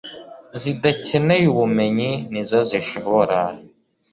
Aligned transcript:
zidakeneye 0.61 1.45
ubumenyi 1.53 2.11
ni 2.31 2.41
zo 2.49 2.59
zishobora 2.69 3.37